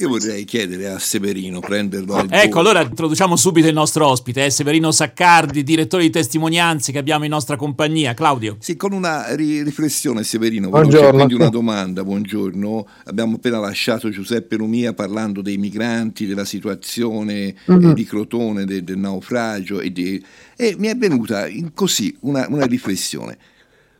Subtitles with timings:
[0.00, 2.70] Io vorrei chiedere a Severino, prenderlo al Ecco, volo.
[2.70, 7.30] allora introduciamo subito il nostro ospite, eh, Severino Saccardi, direttore di testimonianze che abbiamo in
[7.30, 8.14] nostra compagnia.
[8.14, 8.56] Claudio.
[8.60, 11.16] Sì, con una ri- riflessione, Severino, volevo Buongiorno.
[11.18, 12.88] quindi una domanda, buongiorno.
[13.04, 17.90] Abbiamo appena lasciato Giuseppe Lumia parlando dei migranti, della situazione Mhm.
[17.90, 20.24] eh, di Crotone, de- del naufragio e, di-
[20.56, 23.36] e mi è venuta in- così una, una riflessione.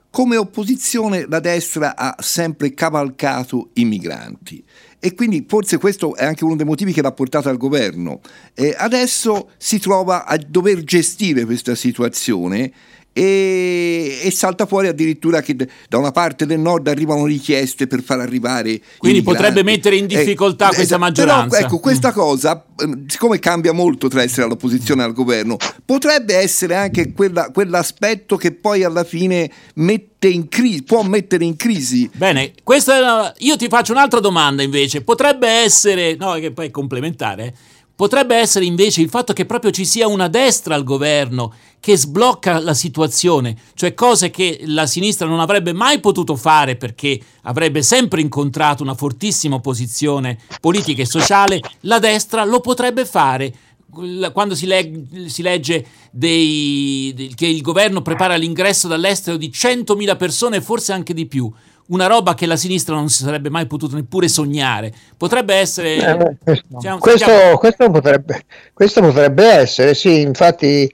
[0.09, 4.65] Come opposizione la destra ha sempre cavalcato i migranti
[5.01, 8.21] e quindi forse questo è anche uno dei motivi che l'ha portato al governo.
[8.55, 12.71] E adesso si trova a dover gestire questa situazione
[13.13, 15.57] e, e salta fuori addirittura che
[15.89, 20.67] da una parte del nord arrivano richieste per far arrivare Quindi potrebbe mettere in difficoltà
[20.67, 21.01] questa esatto.
[21.01, 21.57] maggioranza.
[21.57, 26.37] Però ecco, questa cosa, ehm, siccome cambia molto tra essere all'opposizione e al governo, potrebbe
[26.37, 32.09] essere anche quella- quell'aspetto che poi alla fine mette in crisi, può mettere in crisi
[32.13, 35.03] Bene, questa è una- io ti faccio un'altra domanda invece.
[35.03, 37.55] Potrebbe essere, no, che poi è complementare,
[37.95, 42.59] potrebbe essere invece il fatto che proprio ci sia una destra al governo che sblocca
[42.59, 48.21] la situazione, cioè cose che la sinistra non avrebbe mai potuto fare perché avrebbe sempre
[48.21, 53.53] incontrato una fortissima opposizione politica e sociale, la destra lo potrebbe fare.
[53.91, 60.17] Quando si, leg- si legge dei- del- che il governo prepara l'ingresso dall'estero di 100.000
[60.17, 61.53] persone, forse anche di più,
[61.89, 64.93] una roba che la sinistra non si sarebbe mai potuto neppure sognare.
[65.17, 65.97] Potrebbe essere.
[65.97, 70.89] Eh, questo, Siamo- questo- questo potrebbe, questo potrebbe essere, sì, infatti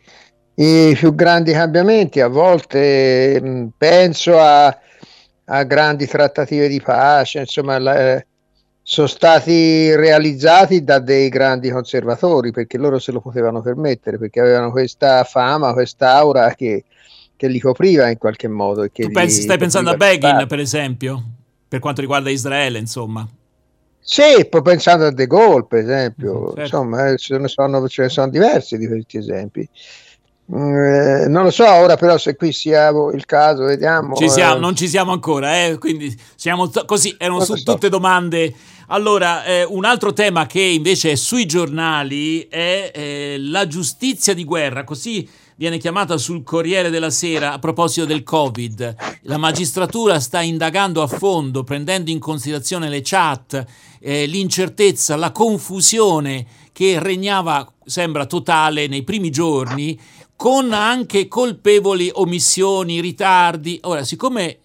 [0.58, 4.74] i più grandi cambiamenti a volte penso a,
[5.48, 8.26] a grandi trattative di pace, insomma, la- eh,
[8.88, 14.70] sono stati realizzati da dei grandi conservatori perché loro se lo potevano permettere, perché avevano
[14.70, 16.84] questa fama, quest'aura che,
[17.34, 18.88] che li copriva in qualche modo.
[18.88, 21.20] tu pensi, stai pensando a Begin, per esempio,
[21.66, 23.26] per quanto riguarda Israele, insomma.
[23.98, 26.60] Sì, poi pensando a De Gaulle, per esempio, Certo.
[26.60, 29.68] insomma, eh, ce ne, sono, ce ne sono diversi di questi esempi.
[30.54, 34.14] Mm, eh, non lo so ora, però, se qui sia il caso, vediamo.
[34.14, 34.28] Ci eh.
[34.28, 37.72] siamo, non ci siamo ancora, eh, quindi siamo t- così, erano Non su so.
[37.72, 38.54] tutte domande.
[38.88, 44.44] Allora, eh, un altro tema che invece è sui giornali è eh, la giustizia di
[44.44, 48.94] guerra, così viene chiamata sul Corriere della Sera a proposito del Covid.
[49.22, 53.64] La magistratura sta indagando a fondo, prendendo in considerazione le chat,
[53.98, 59.98] eh, l'incertezza, la confusione che regnava, sembra totale, nei primi giorni,
[60.36, 63.80] con anche colpevoli omissioni, ritardi.
[63.82, 64.58] Ora, siccome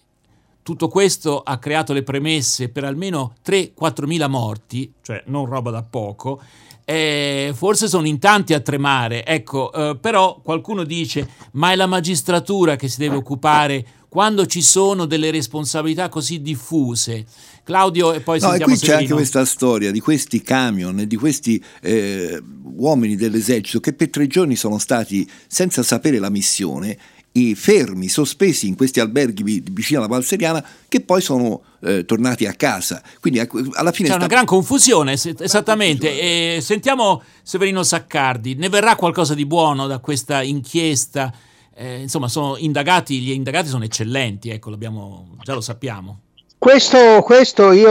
[0.72, 5.84] tutto questo ha creato le premesse per almeno 3-4 mila morti, cioè non roba da
[5.84, 6.42] poco,
[6.86, 9.26] eh, forse sono in tanti a tremare.
[9.26, 14.62] Ecco, eh, però qualcuno dice, ma è la magistratura che si deve occupare quando ci
[14.62, 17.26] sono delle responsabilità così diffuse.
[17.64, 19.16] Claudio e poi No, e sentiamo qui c'è anche Severino.
[19.16, 22.42] questa storia di questi camion e di questi eh,
[22.76, 26.98] uomini dell'esercito che per tre giorni sono stati, senza sapere la missione,
[27.34, 32.46] i fermi, sospesi in questi alberghi vi- vicino alla Valseriana, che poi sono eh, tornati
[32.46, 33.02] a casa.
[33.20, 36.10] Quindi ecco, alla fine C'è sta- una gran confusione, se- esattamente.
[36.58, 38.56] E sentiamo Severino Saccardi.
[38.56, 41.34] Ne verrà qualcosa di buono da questa inchiesta?
[41.74, 46.20] Eh, insomma, sono indagati, gli indagati sono eccellenti, ecco, già lo sappiamo.
[46.58, 47.90] Questo, questo io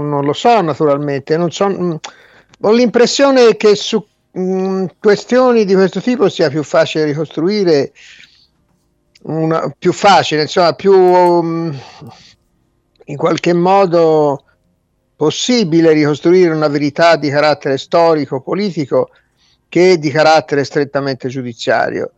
[0.00, 1.94] non lo so naturalmente, non so, mm,
[2.60, 4.02] ho l'impressione che su
[4.38, 7.92] mm, questioni di questo tipo sia più facile ricostruire,
[9.28, 11.70] una, più facile, insomma, più mm,
[13.06, 14.44] in qualche modo
[15.16, 19.10] possibile ricostruire una verità di carattere storico, politico,
[19.68, 22.12] che di carattere strettamente giudiziario.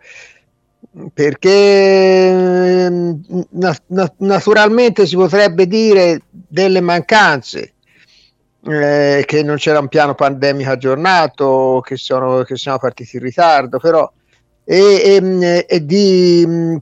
[1.12, 3.12] Perché mm,
[3.50, 7.74] na- na- naturalmente si potrebbe dire delle mancanze
[8.64, 13.78] eh, che non c'era un piano pandemico aggiornato che, sono, che siamo partiti in ritardo
[13.78, 14.10] però
[14.64, 16.76] e, e- e di mm,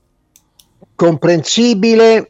[0.98, 2.26] comprensibile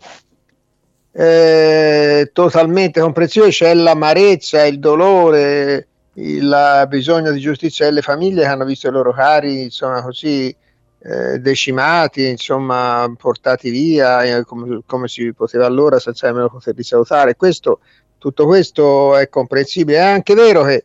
[1.12, 8.66] eh, totalmente comprensibile c'è l'amarezza il dolore il bisogno di giustizia delle famiglie che hanno
[8.66, 10.54] visto i loro cari insomma così
[11.00, 17.37] eh, decimati, insomma, portati via eh, come, come si poteva allora senza nemmeno poterli salutare.
[17.37, 17.81] Questo,
[18.19, 19.98] tutto questo è comprensibile.
[19.98, 20.84] È anche vero che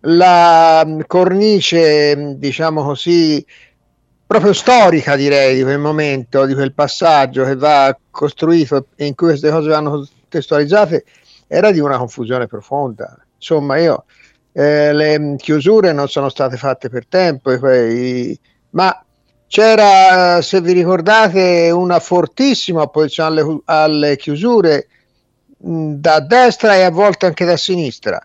[0.00, 3.44] la mh, cornice, mh, diciamo così,
[4.30, 9.26] proprio storica, direi, di quel momento, di quel passaggio che va costruito e in cui
[9.26, 11.04] queste cose vanno contestualizzate,
[11.48, 13.18] era di una confusione profonda.
[13.34, 14.04] Insomma, io
[14.52, 18.38] eh, le chiusure non sono state fatte per tempo, poi-
[18.70, 19.04] ma
[19.48, 24.86] c'era, se vi ricordate, una fortissima opposizione alle, alle chiusure
[25.56, 28.22] mh, da destra e a volte anche da sinistra.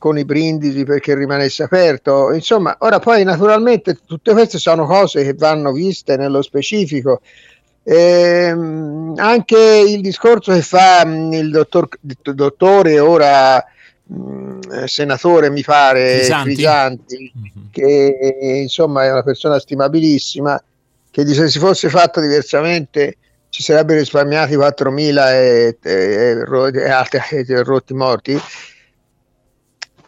[0.00, 2.32] Con i brindisi perché rimanesse aperto.
[2.32, 7.20] Insomma, ora poi naturalmente tutte queste sono cose che vanno viste nello specifico.
[7.82, 13.62] Eh, anche il discorso che fa il dottor, dottore ora
[14.04, 17.66] mh, senatore mi pare Crisanti, Crisanti mm-hmm.
[17.70, 20.62] che insomma è una persona stimabilissima
[21.10, 23.16] che dice se si fosse fatto diversamente
[23.48, 26.44] ci sarebbero risparmiati 4.000 e, e,
[27.30, 28.38] e, e rotti morti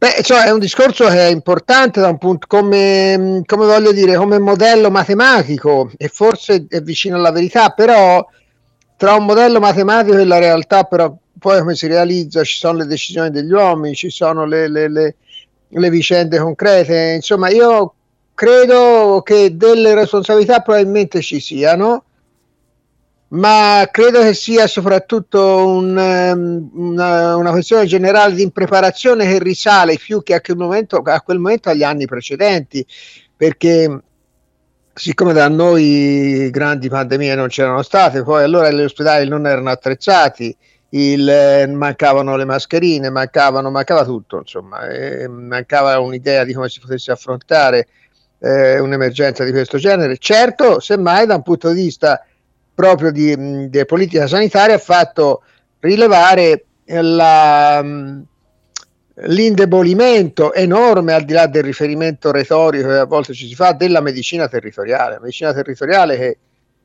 [0.02, 4.16] Beh, cioè è un discorso che è importante da un punto come, come voglio dire,
[4.16, 8.26] come modello matematico e forse è vicino alla verità, però
[8.96, 12.86] tra un modello matematico e la realtà, però poi come si realizza, ci sono le
[12.86, 15.14] decisioni degli uomini, ci sono le, le, le,
[15.68, 17.94] le vicende concrete, insomma io
[18.34, 22.06] credo che delle responsabilità probabilmente ci siano,
[23.32, 29.96] ma credo che sia soprattutto un, ehm, una, una, questione generale di impreparazione che risale
[29.96, 32.84] più che a quel, momento, a quel momento agli anni precedenti,
[33.34, 34.02] perché
[34.92, 40.54] siccome da noi grandi pandemie non c'erano state, poi allora gli ospedali non erano attrezzati,
[40.90, 44.80] il, mancavano le mascherine, mancavano, mancava tutto, insomma,
[45.28, 47.88] mancava un'idea di come si potesse affrontare
[48.40, 50.18] eh, un'emergenza di questo genere.
[50.18, 52.22] Certo, semmai da un punto di vista
[52.74, 55.42] proprio di, di politica sanitaria ha fatto
[55.80, 57.80] rilevare la,
[59.14, 64.00] l'indebolimento enorme, al di là del riferimento retorico che a volte ci si fa, della
[64.00, 65.14] medicina territoriale.
[65.14, 66.38] La medicina territoriale che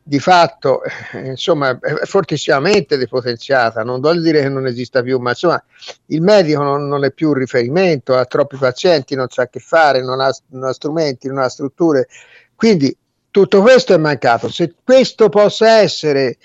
[0.08, 5.32] di fatto eh, insomma, è fortissimamente depotenziata, non voglio dire che non esista più, ma
[5.32, 5.62] insomma
[6.08, 10.02] il medico non, non è più un riferimento, ha troppi pazienti, non sa che fare,
[10.02, 12.08] non ha, non ha strumenti, non ha strutture.
[12.56, 12.96] Quindi
[13.38, 14.50] tutto questo è mancato.
[14.50, 16.38] Se questo possa essere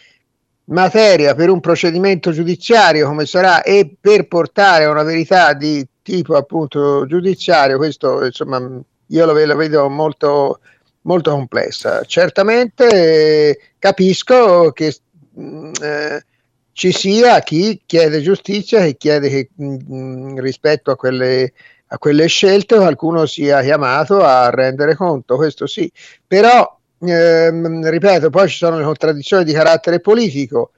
[0.64, 6.36] materia per un procedimento giudiziario come sarà e per portare a una verità di tipo
[6.36, 8.58] appunto giudiziario, questo insomma
[9.06, 10.60] io lo, lo vedo molto,
[11.02, 12.02] molto complessa.
[12.02, 14.94] Certamente eh, capisco che
[15.40, 16.24] mm, eh,
[16.72, 21.54] ci sia chi chiede giustizia e chiede che mh, mm, rispetto a quelle
[21.92, 25.90] a quelle scelte qualcuno sia chiamato a rendere conto, questo sì,
[26.26, 30.72] però ehm, ripeto, poi ci sono le contraddizioni di carattere politico.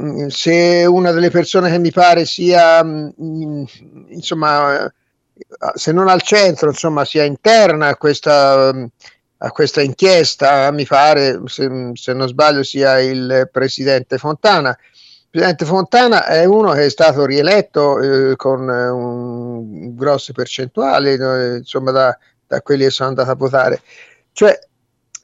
[0.00, 3.64] Mm, se una delle persone che mi pare sia, mm,
[4.08, 4.90] insomma,
[5.74, 8.68] se non al centro, insomma, sia interna a questa,
[9.38, 14.70] a questa inchiesta, mi pare, se, se non sbaglio, sia il presidente Fontana.
[14.70, 21.56] Il presidente Fontana è uno che è stato rieletto eh, con un grosse percentuali, eh,
[21.56, 23.82] insomma, da, da quelli che sono andati a votare.
[24.32, 24.58] Cioè,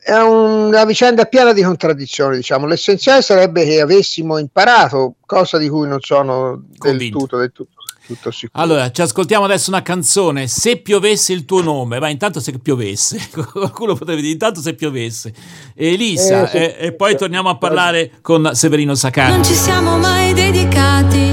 [0.08, 2.64] è una vicenda piena di contraddizioni, diciamo.
[2.64, 8.31] L'essenziale sarebbe che avessimo imparato, cosa di cui non sono del tutto, del tutto, tutto
[8.31, 8.62] sicuro.
[8.62, 13.20] Allora, ci ascoltiamo adesso una canzone, Se piovesse il tuo nome, ma intanto se piovesse,
[13.52, 15.34] qualcuno potrebbe dire intanto se piovesse.
[15.75, 19.32] Elisa, eh, e, e poi torniamo a parlare con Severino Sacani.
[19.32, 21.32] Non ci siamo mai dedicati,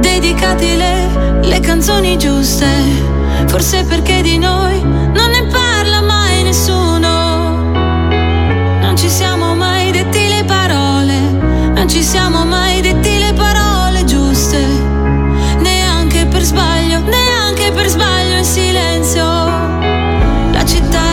[0.00, 2.66] dedicati le, le canzoni giuste,
[3.46, 5.03] forse perché di noi
[11.84, 14.58] non ci siamo mai detti le parole giuste,
[15.58, 19.22] neanche per sbaglio, neanche per sbaglio in silenzio.
[19.22, 21.03] La città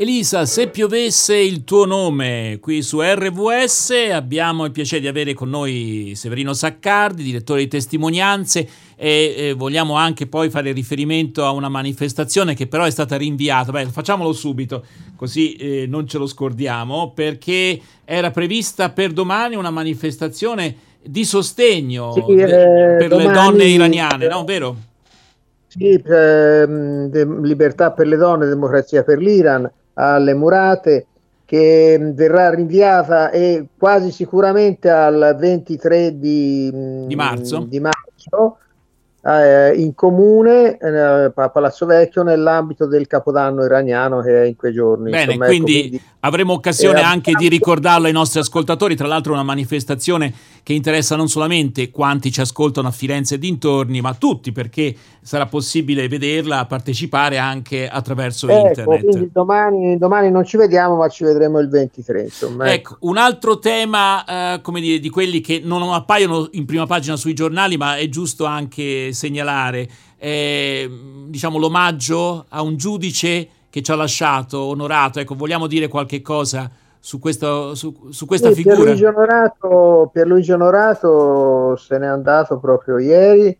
[0.00, 5.50] Elisa, se piovesse il tuo nome, qui su RVS abbiamo il piacere di avere con
[5.50, 8.66] noi Severino Saccardi, direttore di testimonianze
[8.96, 13.72] e, e vogliamo anche poi fare riferimento a una manifestazione che però è stata rinviata.
[13.72, 19.68] Beh, facciamolo subito, così eh, non ce lo scordiamo, perché era prevista per domani una
[19.68, 24.44] manifestazione di sostegno Sì, de- eh, per le domani- donne iraniane, no?
[24.44, 24.76] Vero?
[25.66, 31.06] Sì, de- libertà per le donne, democrazia per l'Iran, alle Murate,
[31.44, 37.66] che mh, verrà rinviata e quasi sicuramente al 23 di, mh, Di marzo.
[37.68, 38.58] di marzo,
[39.22, 44.72] eh, in comune eh, a Palazzo Vecchio nell'ambito del Capodanno iraniano che è in quei
[44.72, 45.10] giorni.
[45.10, 49.42] Bene, Insomma, ecco, quindi avremo occasione anche di ricordarlo ai nostri ascoltatori, tra l'altro una
[49.42, 54.94] manifestazione che interessa non solamente quanti ci ascoltano a Firenze e dintorni, ma tutti, perché
[55.22, 59.30] sarà possibile vederla, partecipare anche attraverso ecco, internet.
[59.32, 62.22] domani, domani non ci vediamo, ma ci vedremo il 23.
[62.22, 66.86] Insomma, Ecco, un altro tema, eh, come dire, di quelli che non appaiono in prima
[66.86, 70.88] pagina sui giornali, ma è giusto anche segnalare, è,
[71.26, 75.20] diciamo, l'omaggio a un giudice che ci ha lasciato, onorato.
[75.20, 76.70] Ecco, vogliamo dire qualche cosa
[77.00, 78.76] su, questo, su, su questa Sì, figura?
[78.76, 83.56] Pierluigi Onorato, Pierluigi Onorato se n'è andato proprio ieri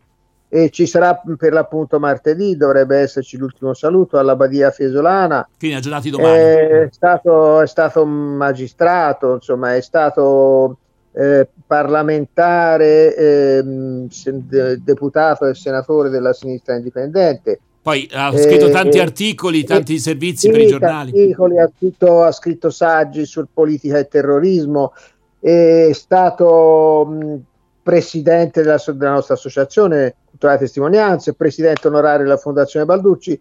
[0.53, 5.47] e ci sarà per l'appunto martedì, dovrebbe esserci l'ultimo saluto alla Badia Fiesolana.
[5.57, 6.37] Quindi aggiornati domani.
[6.37, 10.77] È stato, è stato un magistrato, insomma, è stato
[11.13, 13.15] eh, parlamentare,
[13.63, 17.59] de- deputato e senatore della sinistra indipendente.
[17.81, 21.09] Poi ha scritto eh, tanti eh, articoli, eh, tanti servizi Sì, per i giornali.
[21.09, 24.93] articoli, ha, scritto, ha scritto saggi sul politica e terrorismo,
[25.39, 27.39] è stato mh,
[27.81, 33.39] presidente della, della nostra associazione Culturale Testimonianze, presidente onorario della Fondazione Balducci.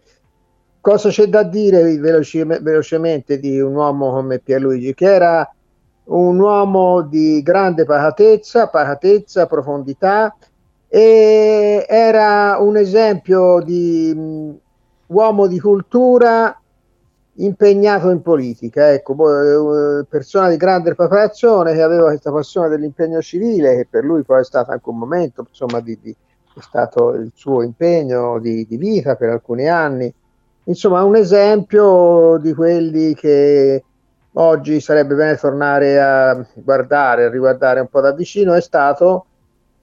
[0.80, 5.54] Cosa c'è da dire veloci- velocemente di un uomo come Pierluigi, che era
[6.04, 10.34] un uomo di grande pacatezza, pacatezza, profondità,
[10.92, 16.60] e era un esempio di mh, uomo di cultura
[17.34, 19.14] impegnato in politica, ecco,
[20.00, 24.40] eh, persona di grande preparazione che aveva questa passione dell'impegno civile, che per lui poi
[24.40, 26.16] è stato anche un momento, insomma, di, di-
[26.54, 30.12] è stato il suo impegno di, di vita per alcuni anni.
[30.64, 33.84] Insomma, un esempio di quelli che
[34.32, 39.26] oggi sarebbe bene tornare a guardare, a riguardare un po' da vicino, è stato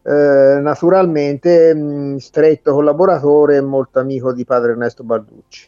[0.08, 5.68] eh, naturalmente mh, stretto collaboratore e molto amico di padre Ernesto Balducci.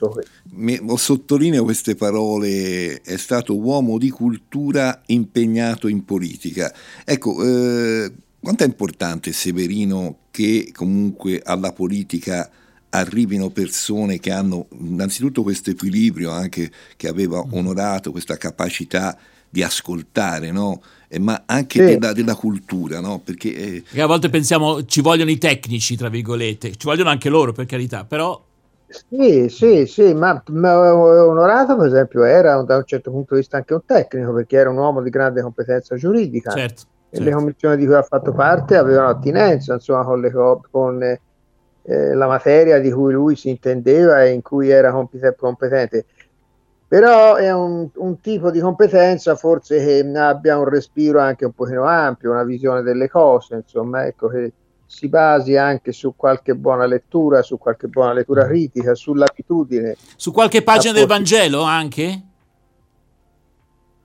[0.55, 6.73] mi- ho sottolineo queste parole, è stato uomo di cultura impegnato in politica.
[7.05, 12.49] Ecco, eh, quanto è importante Severino che comunque alla politica
[12.89, 19.17] arrivino persone che hanno innanzitutto questo equilibrio anche che aveva onorato, questa capacità
[19.49, 20.81] di ascoltare, no?
[21.13, 21.93] Eh, ma anche Sì.
[21.97, 23.19] della, della cultura, no?
[23.19, 27.27] Perché eh, Perché a volte pensiamo ci vogliono i tecnici, tra virgolette, ci vogliono anche
[27.27, 28.41] loro per carità, però
[28.87, 33.57] Sì, sì, sì, ma, ma Onorato per esempio era da un certo punto di vista
[33.57, 36.83] anche un tecnico perché era un uomo di grande competenza giuridica certo.
[37.09, 37.23] e certo.
[37.23, 42.13] le commissioni di cui ha fatto parte avevano attinenza insomma con, le co- con eh,
[42.13, 46.05] la materia di cui lui si intendeva e in cui era compet- competente.
[46.91, 51.85] Però è un, un tipo di competenza forse che abbia un respiro anche un pochino
[51.85, 54.51] ampio, una visione delle cose, insomma, ecco che
[54.87, 59.95] si basi anche su qualche buona lettura, su qualche buona lettura critica, sull'abitudine.
[60.17, 61.07] Su qualche pagina del.
[61.07, 62.23] Vangelo anche?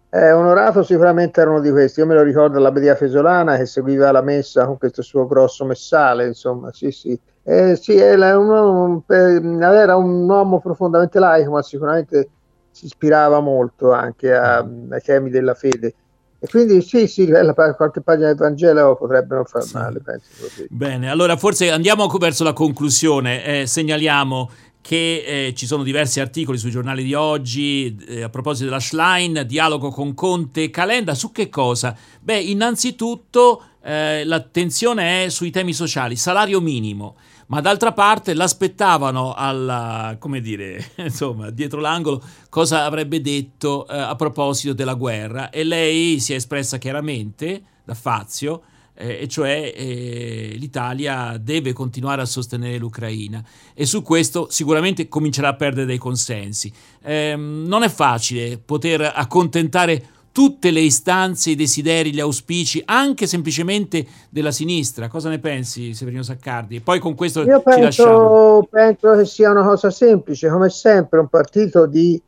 [0.08, 3.66] Eh, onorato sicuramente era uno di questi, io me lo ricordo alla Badia Fesolana che
[3.66, 7.18] seguiva la messa con questo suo grosso messale, insomma, sì, sì.
[7.42, 12.30] Eh, sì, era un, uomo- eh, era un uomo profondamente laico, ma sicuramente
[12.76, 15.94] si ispirava molto anche a- ai temi della fede.
[16.38, 17.26] E quindi sì, sì,
[17.74, 19.74] qualche pagina del Vangelo potrebbe non far Sì.
[19.74, 20.26] male, penso.
[20.68, 23.42] Bene, allora forse andiamo verso la conclusione.
[23.62, 24.50] Eh, segnaliamo
[24.82, 29.44] che eh, ci sono diversi articoli sui giornali di oggi eh, a proposito della Schlein,
[29.46, 31.96] dialogo con Conte, Calenda, su che cosa?
[32.20, 40.16] Beh, innanzitutto eh, l'attenzione è sui temi sociali, salario minimo, ma d'altra parte l'aspettavano alla,
[40.18, 46.18] come dire, insomma, dietro l'angolo cosa avrebbe detto eh, a proposito della guerra e lei
[46.20, 48.62] si è espressa chiaramente da Fazio
[48.94, 55.48] eh, e cioè eh, l'Italia deve continuare a sostenere l'Ucraina e su questo sicuramente comincerà
[55.48, 56.72] a perdere dei consensi.
[57.02, 64.06] Ehm, non è facile poter accontentare tutte le istanze, i desideri, gli auspici, anche semplicemente
[64.28, 65.08] della sinistra.
[65.08, 66.80] Cosa ne pensi, Severino Saccardi?
[66.80, 71.28] Poi con questo Io ci penso, penso che sia una cosa semplice, come sempre un
[71.28, 72.20] partito di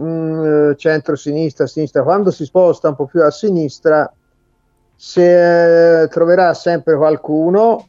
[0.00, 4.10] mm, centro-sinistra, sinistra, quando si sposta un po' più a sinistra,
[4.94, 7.86] se, eh, troverà sempre qualcuno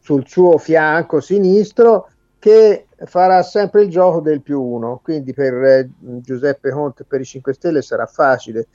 [0.00, 5.00] sul suo fianco sinistro che farà sempre il gioco del più uno.
[5.02, 8.66] Quindi per eh, Giuseppe Conte e per i 5 Stelle sarà facile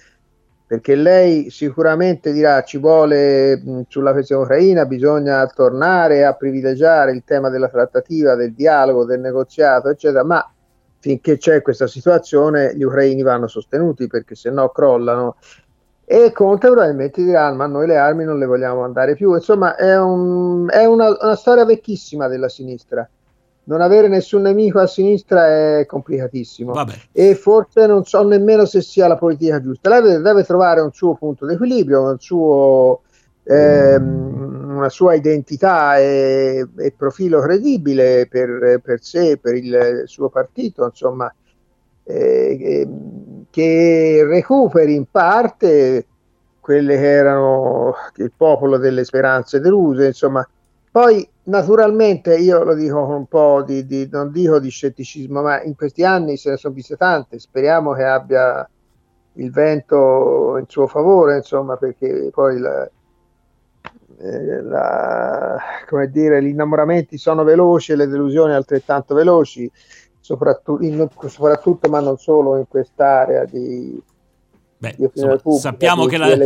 [0.65, 7.24] perché lei sicuramente dirà ci vuole mh, sulla questione ucraina bisogna tornare a privilegiare il
[7.24, 10.51] tema della trattativa, del dialogo, del negoziato, eccetera, ma
[10.98, 15.36] finché c'è questa situazione gli ucraini vanno sostenuti perché se no crollano
[16.06, 20.00] e Conte probabilmente dirà ma noi le armi non le vogliamo andare più insomma è,
[20.00, 23.08] un, è una, una storia vecchissima della sinistra
[23.65, 26.93] non avere nessun nemico a sinistra è complicatissimo Vabbè.
[27.12, 29.89] e forse non so nemmeno se sia la politica giusta.
[29.89, 33.01] Lei deve, deve trovare un suo punto di equilibrio, un suo,
[33.43, 40.86] ehm, una sua identità e, e profilo credibile per, per, sé, per il suo partito,
[40.86, 41.34] insomma,
[42.04, 42.88] eh,
[43.49, 46.06] che recuperi in parte
[46.60, 50.47] quelle che erano il popolo delle speranze deluse, insomma,
[50.93, 55.60] poi naturalmente io lo dico con un po' di, di, non dico di scetticismo, ma
[55.63, 58.69] in questi anni se ne sono viste tante, speriamo che abbia
[59.34, 62.88] il vento in suo favore, insomma, perché poi la,
[64.19, 65.58] eh, la,
[65.89, 69.67] come dire, gli innamoramenti sono veloci e le delusioni altrettanto veloci,
[70.19, 73.99] soprattutto, in, soprattutto ma non solo in quest'area di,
[74.84, 76.38] Beh, insomma, sappiamo che, la,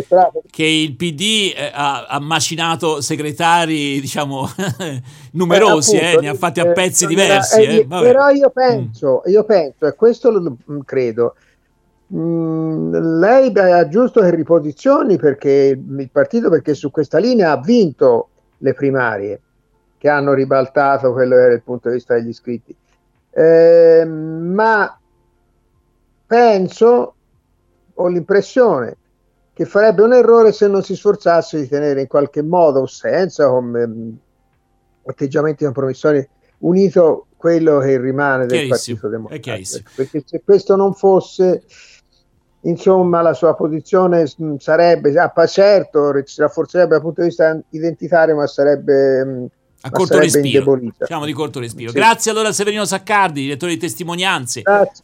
[0.51, 4.47] che, il PD eh, ha, ha, macinato segretari, diciamo,
[5.33, 7.63] numerosi, eh, appunto, eh, ne ha fatti a pezzi eh, diversi.
[7.63, 9.31] Eh, però io penso, mm.
[9.31, 11.33] io penso, e questo lo mm, credo,
[12.05, 17.59] mh, mm, lei ha giusto che riposizioni perché il partito, perché su questa linea ha
[17.59, 19.41] vinto le primarie,
[19.97, 22.75] che hanno ribaltato quello che era il punto di vista degli iscritti.
[23.31, 24.95] Eh, ma
[26.27, 27.13] penso
[27.97, 28.97] ho l'impressione
[29.53, 33.87] che farebbe un errore se non si sforzasse di tenere in qualche modo senza come
[33.87, 34.09] mm,
[35.05, 36.27] atteggiamenti compromissori
[36.59, 41.63] unito quello che rimane del Partito Democratico perché se questo non fosse
[42.61, 44.25] insomma la sua posizione
[44.57, 49.49] sarebbe ah, certo si rafforzerebbe dal punto di vista identitario ma sarebbe
[49.81, 50.75] a corto respiro.
[50.75, 51.91] Diciamo di corto respiro.
[51.91, 51.95] Sì.
[51.95, 54.61] Grazie allora a Severino Saccardi, direttore di testimonianze.
[54.61, 55.03] Grazie.